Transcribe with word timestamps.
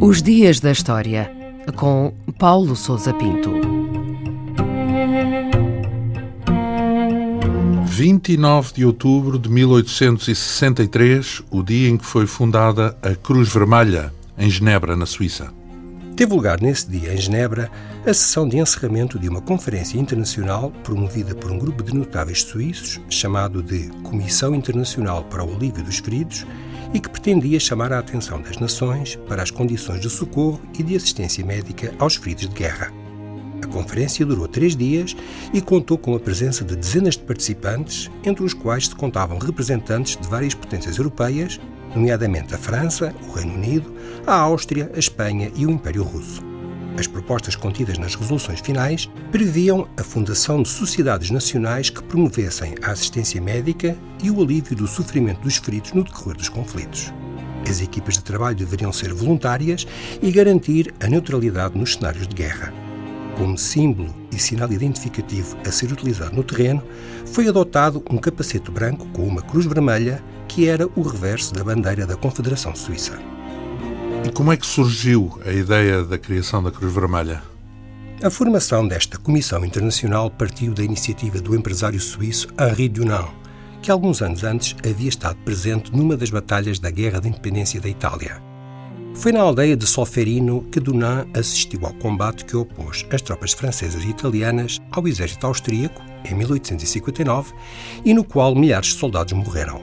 Os 0.00 0.20
Dias 0.20 0.60
da 0.60 0.72
História, 0.72 1.30
com 1.76 2.12
Paulo 2.38 2.74
Souza 2.74 3.14
Pinto. 3.14 3.52
29 7.84 8.74
de 8.74 8.84
outubro 8.84 9.38
de 9.38 9.48
1863, 9.48 11.42
o 11.50 11.62
dia 11.62 11.88
em 11.88 11.96
que 11.96 12.04
foi 12.04 12.26
fundada 12.26 12.96
a 13.00 13.14
Cruz 13.14 13.52
Vermelha, 13.52 14.12
em 14.36 14.50
Genebra, 14.50 14.96
na 14.96 15.06
Suíça. 15.06 15.61
Teve 16.22 16.34
lugar 16.34 16.60
nesse 16.60 16.88
dia, 16.88 17.12
em 17.12 17.16
Genebra, 17.16 17.68
a 18.06 18.14
sessão 18.14 18.48
de 18.48 18.56
encerramento 18.56 19.18
de 19.18 19.28
uma 19.28 19.40
conferência 19.40 19.98
internacional 19.98 20.70
promovida 20.84 21.34
por 21.34 21.50
um 21.50 21.58
grupo 21.58 21.82
de 21.82 21.92
notáveis 21.92 22.42
suíços 22.42 23.00
chamado 23.10 23.60
de 23.60 23.88
Comissão 24.04 24.54
Internacional 24.54 25.24
para 25.24 25.44
o 25.44 25.52
Alívio 25.52 25.82
dos 25.82 25.98
Feridos 25.98 26.46
e 26.94 27.00
que 27.00 27.08
pretendia 27.08 27.58
chamar 27.58 27.92
a 27.92 27.98
atenção 27.98 28.40
das 28.40 28.56
nações 28.58 29.16
para 29.28 29.42
as 29.42 29.50
condições 29.50 30.00
de 30.00 30.08
socorro 30.08 30.60
e 30.78 30.84
de 30.84 30.94
assistência 30.94 31.44
médica 31.44 31.92
aos 31.98 32.14
feridos 32.14 32.48
de 32.48 32.54
guerra. 32.54 32.92
A 33.60 33.66
conferência 33.66 34.24
durou 34.24 34.46
três 34.46 34.76
dias 34.76 35.16
e 35.52 35.60
contou 35.60 35.98
com 35.98 36.14
a 36.14 36.20
presença 36.20 36.64
de 36.64 36.76
dezenas 36.76 37.16
de 37.16 37.24
participantes, 37.24 38.08
entre 38.22 38.44
os 38.44 38.54
quais 38.54 38.86
se 38.86 38.94
contavam 38.94 39.38
representantes 39.38 40.16
de 40.16 40.28
várias 40.28 40.54
potências 40.54 40.98
europeias, 40.98 41.58
nomeadamente 41.94 42.54
a 42.54 42.58
França, 42.58 43.14
o 43.28 43.32
Reino 43.32 43.54
Unido, 43.54 43.94
a 44.26 44.34
Áustria, 44.34 44.90
a 44.94 44.98
Espanha 44.98 45.50
e 45.54 45.66
o 45.66 45.70
Império 45.70 46.02
Russo. 46.02 46.42
As 46.98 47.06
propostas 47.06 47.56
contidas 47.56 47.98
nas 47.98 48.14
resoluções 48.14 48.60
finais 48.60 49.10
previam 49.30 49.88
a 49.96 50.02
fundação 50.02 50.62
de 50.62 50.68
sociedades 50.68 51.30
nacionais 51.30 51.88
que 51.88 52.02
promovessem 52.02 52.74
a 52.82 52.90
assistência 52.90 53.40
médica 53.40 53.96
e 54.22 54.30
o 54.30 54.42
alívio 54.42 54.76
do 54.76 54.86
sofrimento 54.86 55.40
dos 55.40 55.56
feridos 55.56 55.92
no 55.92 56.04
decorrer 56.04 56.36
dos 56.36 56.48
conflitos. 56.48 57.12
As 57.68 57.80
equipas 57.80 58.14
de 58.14 58.24
trabalho 58.24 58.56
deveriam 58.56 58.92
ser 58.92 59.14
voluntárias 59.14 59.86
e 60.20 60.30
garantir 60.30 60.92
a 61.00 61.06
neutralidade 61.06 61.78
nos 61.78 61.94
cenários 61.94 62.26
de 62.26 62.34
guerra. 62.34 62.81
Como 63.42 63.58
símbolo 63.58 64.14
e 64.30 64.38
sinal 64.38 64.70
identificativo 64.70 65.58
a 65.66 65.72
ser 65.72 65.90
utilizado 65.90 66.36
no 66.36 66.44
terreno, 66.44 66.80
foi 67.26 67.48
adotado 67.48 68.00
um 68.08 68.16
capacete 68.16 68.70
branco 68.70 69.04
com 69.08 69.26
uma 69.26 69.42
cruz 69.42 69.66
vermelha, 69.66 70.22
que 70.46 70.68
era 70.68 70.88
o 70.94 71.02
reverso 71.02 71.52
da 71.52 71.64
bandeira 71.64 72.06
da 72.06 72.14
Confederação 72.14 72.72
Suíça. 72.76 73.18
E 74.24 74.30
como 74.30 74.52
é 74.52 74.56
que 74.56 74.64
surgiu 74.64 75.40
a 75.44 75.50
ideia 75.50 76.04
da 76.04 76.16
criação 76.18 76.62
da 76.62 76.70
Cruz 76.70 76.94
Vermelha? 76.94 77.42
A 78.22 78.30
formação 78.30 78.86
desta 78.86 79.18
comissão 79.18 79.64
internacional 79.64 80.30
partiu 80.30 80.72
da 80.72 80.84
iniciativa 80.84 81.40
do 81.40 81.56
empresário 81.56 81.98
suíço 81.98 82.46
Henri 82.56 82.88
Dunant, 82.88 83.28
que 83.82 83.90
alguns 83.90 84.22
anos 84.22 84.44
antes 84.44 84.76
havia 84.88 85.08
estado 85.08 85.38
presente 85.44 85.90
numa 85.90 86.16
das 86.16 86.30
batalhas 86.30 86.78
da 86.78 86.92
Guerra 86.92 87.20
da 87.20 87.26
Independência 87.26 87.80
da 87.80 87.88
Itália. 87.88 88.51
Foi 89.14 89.30
na 89.30 89.40
aldeia 89.40 89.76
de 89.76 89.86
Solferino 89.86 90.62
que 90.72 90.80
Dunant 90.80 91.28
assistiu 91.36 91.86
ao 91.86 91.92
combate 91.94 92.44
que 92.44 92.56
opôs 92.56 93.06
as 93.12 93.22
tropas 93.22 93.52
francesas 93.52 94.02
e 94.02 94.08
italianas 94.08 94.80
ao 94.90 95.06
exército 95.06 95.46
austríaco 95.46 96.02
em 96.24 96.34
1859 96.34 97.52
e 98.04 98.14
no 98.14 98.24
qual 98.24 98.54
milhares 98.54 98.88
de 98.88 98.94
soldados 98.94 99.32
morreram. 99.32 99.80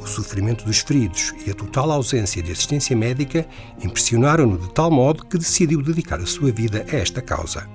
O 0.00 0.06
sofrimento 0.06 0.64
dos 0.64 0.78
feridos 0.78 1.34
e 1.46 1.50
a 1.50 1.54
total 1.54 1.90
ausência 1.90 2.42
de 2.42 2.50
assistência 2.50 2.96
médica 2.96 3.46
impressionaram-no 3.82 4.56
de 4.56 4.72
tal 4.72 4.90
modo 4.90 5.26
que 5.26 5.38
decidiu 5.38 5.82
dedicar 5.82 6.20
a 6.20 6.26
sua 6.26 6.50
vida 6.50 6.86
a 6.90 6.96
esta 6.96 7.20
causa. 7.20 7.68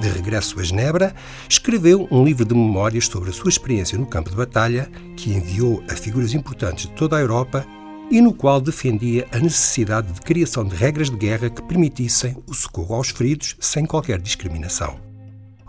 De 0.00 0.08
regresso 0.08 0.58
a 0.58 0.62
Genebra, 0.62 1.14
escreveu 1.48 2.08
um 2.10 2.24
livro 2.24 2.44
de 2.44 2.54
memórias 2.54 3.06
sobre 3.06 3.30
a 3.30 3.32
sua 3.32 3.50
experiência 3.50 3.98
no 3.98 4.06
campo 4.06 4.30
de 4.30 4.36
batalha, 4.36 4.90
que 5.16 5.30
enviou 5.30 5.82
a 5.88 5.94
figuras 5.94 6.34
importantes 6.34 6.86
de 6.86 6.92
toda 6.92 7.16
a 7.16 7.20
Europa 7.20 7.64
e 8.10 8.20
no 8.20 8.32
qual 8.32 8.60
defendia 8.60 9.26
a 9.32 9.38
necessidade 9.38 10.12
de 10.12 10.20
criação 10.20 10.64
de 10.64 10.74
regras 10.74 11.10
de 11.10 11.16
guerra 11.16 11.50
que 11.50 11.62
permitissem 11.62 12.36
o 12.46 12.54
socorro 12.54 12.94
aos 12.94 13.10
feridos 13.10 13.56
sem 13.60 13.84
qualquer 13.86 14.20
discriminação. 14.20 15.04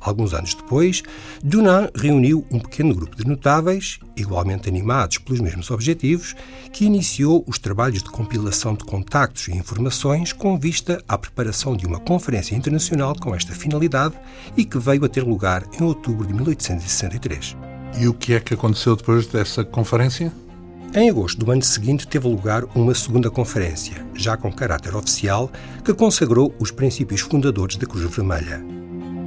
Alguns 0.06 0.36
anos 0.36 0.54
depois, 0.54 1.02
Dunant 1.44 1.90
reuniu 1.96 2.46
um 2.52 2.60
pequeno 2.60 2.94
grupo 2.94 3.16
de 3.16 3.26
notáveis, 3.26 4.00
igualmente 4.16 4.70
animados 4.70 5.18
pelos 5.18 5.42
mesmos 5.42 5.72
objetivos, 5.72 6.36
que 6.72 6.86
iniciou 6.86 7.44
os 7.48 7.58
trabalhos 7.58 8.04
de 8.04 8.12
compilação 8.12 8.76
de 8.76 8.84
contactos 8.84 9.48
e 9.48 9.58
informações 9.58 10.32
com 10.32 10.60
vista 10.60 11.04
à 11.08 11.18
preparação 11.18 11.76
de 11.76 11.88
uma 11.88 12.00
conferência 12.00 12.56
internacional 12.56 13.16
com 13.16 13.34
esta 13.34 13.54
finalidade 13.54 14.14
e 14.56 14.64
que 14.64 14.78
veio 14.78 15.04
a 15.04 15.10
ter 15.10 15.24
lugar 15.24 15.64
em 15.80 15.84
outubro 15.84 16.28
de 16.28 16.34
1863. 16.36 17.58
E 18.00 18.08
o 18.08 18.14
que 18.14 18.36
é 18.36 18.40
que 18.40 18.54
aconteceu 18.54 18.96
depois 18.96 19.26
dessa 19.26 19.66
conferência? 19.66 20.32
Em 20.96 21.10
agosto 21.10 21.44
do 21.44 21.52
ano 21.52 21.62
seguinte 21.62 22.08
teve 22.08 22.26
lugar 22.26 22.64
uma 22.74 22.96
segunda 22.96 23.30
conferência, 23.30 24.06
já 24.14 24.38
com 24.38 24.50
caráter 24.50 24.96
oficial, 24.96 25.52
que 25.84 25.94
consagrou 25.94 26.56
os 26.58 26.72
princípios 26.72 27.20
fundadores 27.20 27.76
da 27.76 27.86
Cruz 27.86 28.10
Vermelha. 28.16 28.64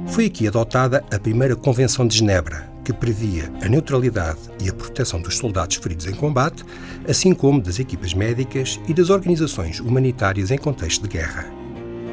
Foi 0.07 0.25
aqui 0.25 0.47
adotada 0.47 1.05
a 1.13 1.19
primeira 1.19 1.55
Convenção 1.55 2.07
de 2.07 2.17
Genebra, 2.17 2.67
que 2.83 2.91
previa 2.91 3.53
a 3.61 3.69
neutralidade 3.69 4.39
e 4.59 4.67
a 4.67 4.73
proteção 4.73 5.21
dos 5.21 5.37
soldados 5.37 5.75
feridos 5.75 6.07
em 6.07 6.15
combate, 6.15 6.65
assim 7.07 7.35
como 7.35 7.61
das 7.61 7.77
equipas 7.77 8.15
médicas 8.15 8.79
e 8.87 8.93
das 8.95 9.11
organizações 9.11 9.79
humanitárias 9.79 10.49
em 10.49 10.57
contexto 10.57 11.03
de 11.03 11.09
guerra. 11.09 11.45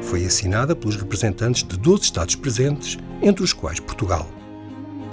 Foi 0.03 0.23
assinada 0.23 0.75
pelos 0.75 0.97
representantes 0.97 1.63
de 1.63 1.79
12 1.79 2.03
Estados 2.03 2.35
presentes, 2.35 2.99
entre 3.23 3.43
os 3.43 3.53
quais 3.53 3.79
Portugal. 3.79 4.36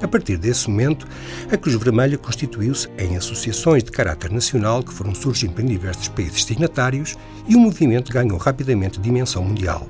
A 0.05 0.07
partir 0.09 0.37
desse 0.37 0.69
momento, 0.69 1.09
a 1.51 1.57
Cruz 1.57 1.75
Vermelha 1.77 2.19
constituiu-se 2.19 2.91
em 2.99 3.17
associações 3.17 3.83
de 3.83 3.91
caráter 3.91 4.31
nacional 4.31 4.83
que 4.83 4.93
foram 4.93 5.15
surgindo 5.15 5.59
em 5.63 5.65
diversos 5.65 6.09
países 6.09 6.45
signatários 6.45 7.17
e 7.49 7.57
o 7.57 7.59
movimento 7.59 8.13
ganhou 8.13 8.37
rapidamente 8.37 9.01
dimensão 9.01 9.43
mundial. 9.43 9.89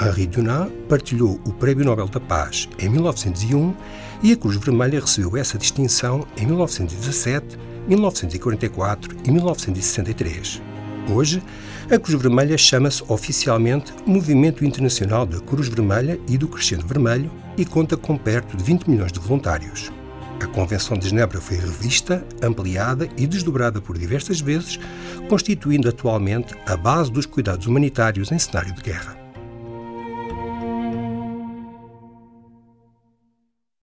Henri 0.00 0.26
Dunant 0.26 0.70
partilhou 0.88 1.38
o 1.46 1.52
Prémio 1.52 1.84
Nobel 1.84 2.08
da 2.08 2.18
Paz 2.18 2.70
em 2.78 2.88
1901 2.88 3.74
e 4.22 4.32
a 4.32 4.36
Cruz 4.36 4.56
Vermelha 4.56 4.98
recebeu 4.98 5.36
essa 5.36 5.58
distinção 5.58 6.26
em 6.38 6.46
1917, 6.46 7.58
1944 7.86 9.14
e 9.26 9.30
1963. 9.30 10.73
Hoje, 11.12 11.42
a 11.90 11.98
Cruz 11.98 12.20
Vermelha 12.20 12.56
chama-se 12.56 13.02
oficialmente 13.08 13.92
Movimento 14.06 14.64
Internacional 14.64 15.26
da 15.26 15.38
Cruz 15.38 15.68
Vermelha 15.68 16.18
e 16.28 16.38
do 16.38 16.48
Crescendo 16.48 16.86
Vermelho 16.86 17.30
e 17.58 17.64
conta 17.64 17.96
com 17.96 18.16
perto 18.16 18.56
de 18.56 18.64
20 18.64 18.88
milhões 18.88 19.12
de 19.12 19.20
voluntários. 19.20 19.92
A 20.42 20.46
Convenção 20.46 20.96
de 20.96 21.08
Genebra 21.08 21.40
foi 21.40 21.58
revista, 21.58 22.24
ampliada 22.42 23.08
e 23.16 23.26
desdobrada 23.26 23.80
por 23.80 23.98
diversas 23.98 24.40
vezes, 24.40 24.80
constituindo 25.28 25.88
atualmente 25.88 26.54
a 26.66 26.76
base 26.76 27.12
dos 27.12 27.26
cuidados 27.26 27.66
humanitários 27.66 28.32
em 28.32 28.38
cenário 28.38 28.74
de 28.74 28.82
guerra. 28.82 29.23